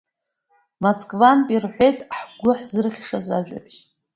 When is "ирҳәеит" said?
1.55-1.99